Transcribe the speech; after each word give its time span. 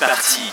Merci. 0.00 0.52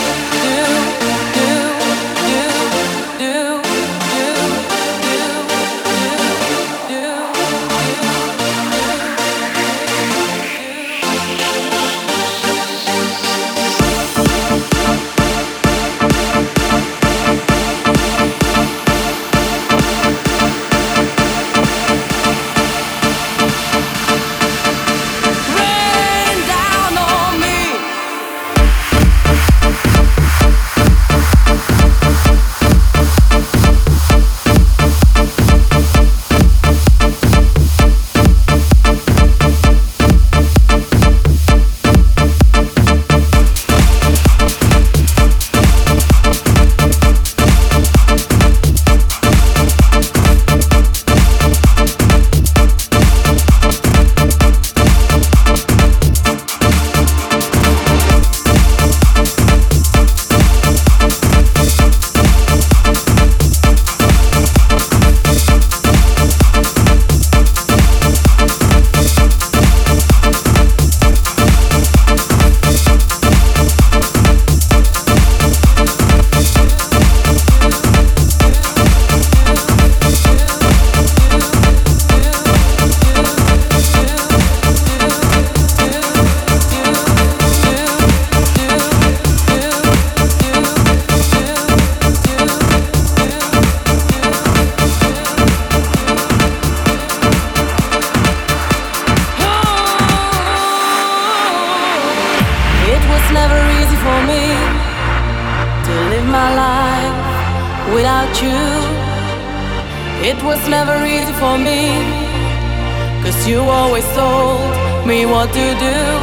what 115.41 115.53
to 115.53 115.79
do. 115.79 116.20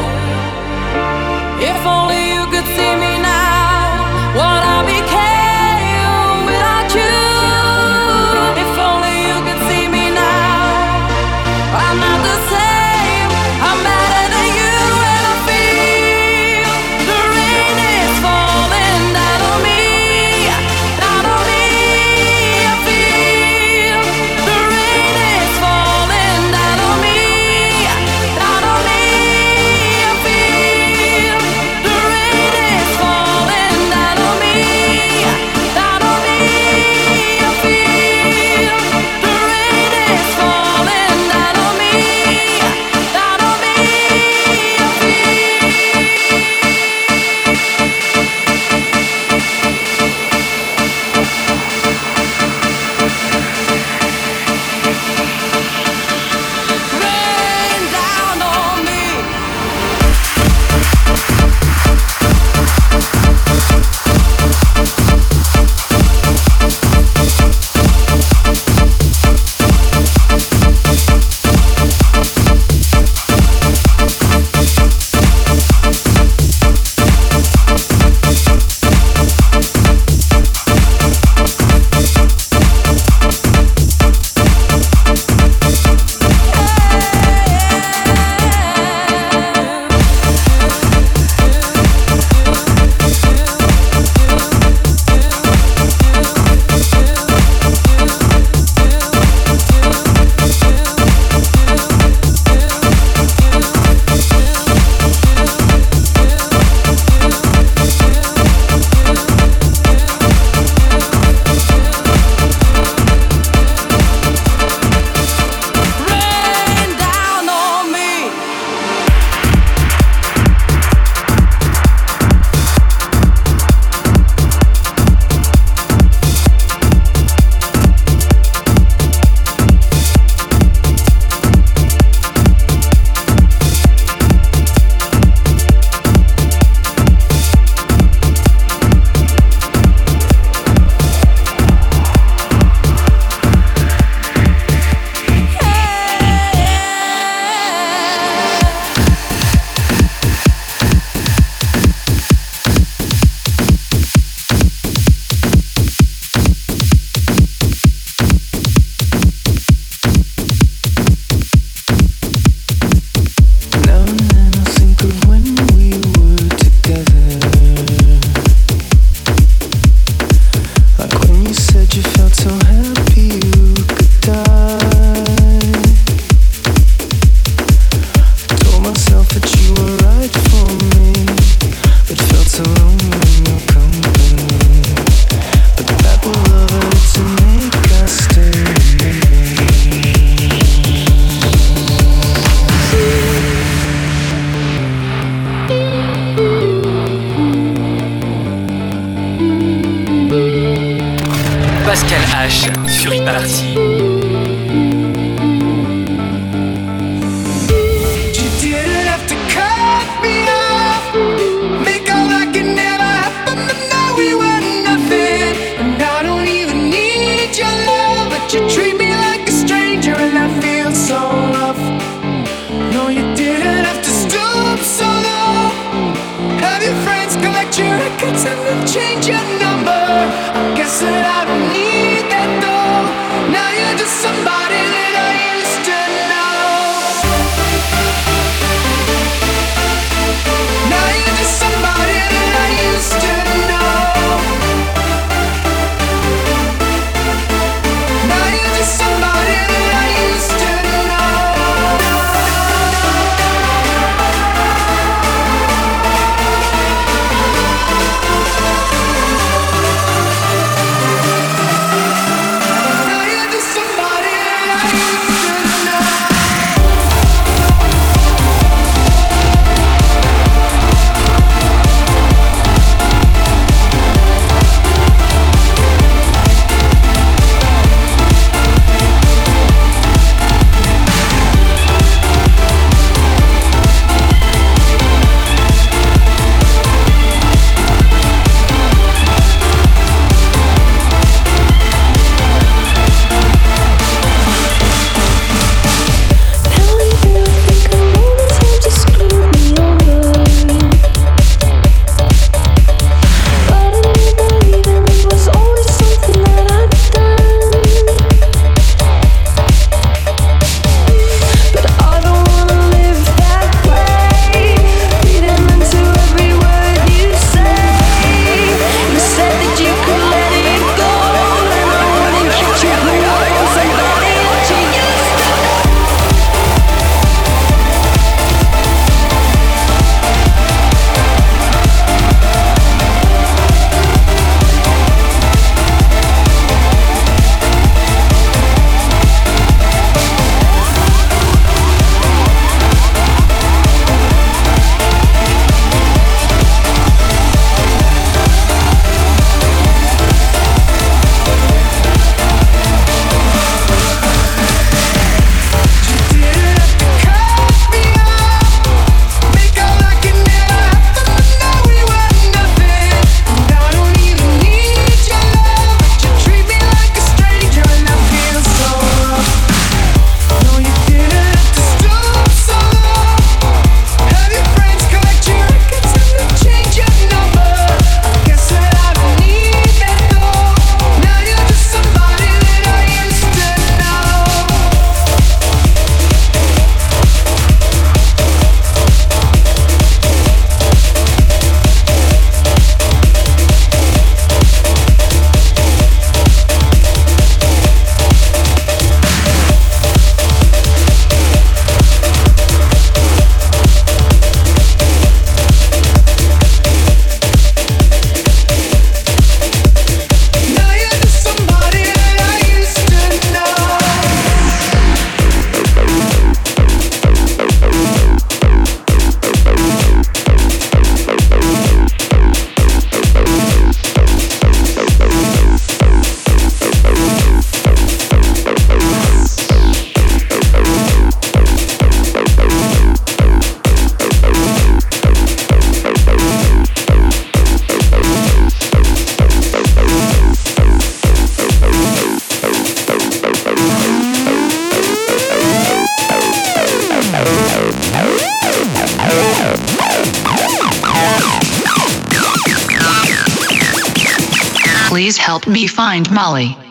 Me 455.69 455.87
find 455.87 456.31
Molly. 456.31 456.88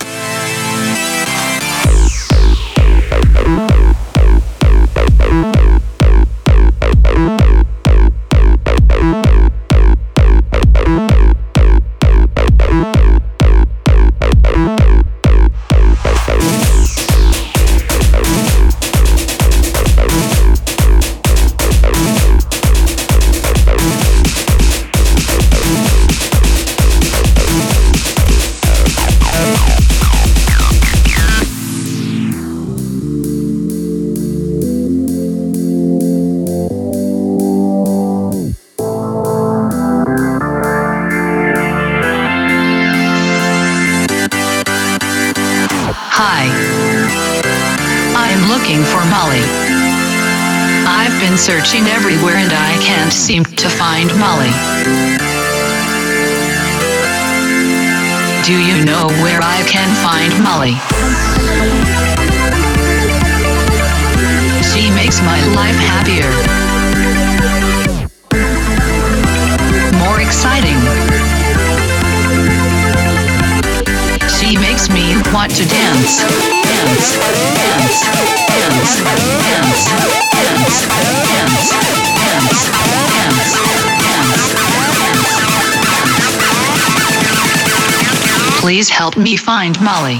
Help 89.08 89.24
me 89.24 89.38
find 89.38 89.80
Molly. 89.80 90.20